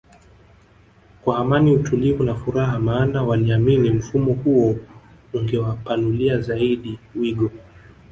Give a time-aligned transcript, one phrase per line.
[1.23, 4.75] kwa Amani utulivu na furaha maana waliamini mfumo huo
[5.33, 7.51] ungewa panulia zaidi wigo